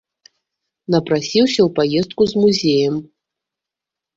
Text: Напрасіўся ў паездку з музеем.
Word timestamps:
Напрасіўся 0.95 1.59
ў 1.65 1.67
паездку 1.81 2.21
з 2.33 2.45
музеем. 2.47 2.95